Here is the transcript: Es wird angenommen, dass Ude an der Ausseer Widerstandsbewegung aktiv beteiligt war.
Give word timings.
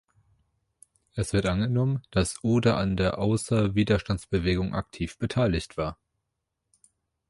Es 1.13 1.31
wird 1.31 1.45
angenommen, 1.45 2.01
dass 2.09 2.43
Ude 2.43 2.73
an 2.75 2.97
der 2.97 3.19
Ausseer 3.19 3.75
Widerstandsbewegung 3.75 4.73
aktiv 4.73 5.19
beteiligt 5.19 5.77
war. 5.77 5.99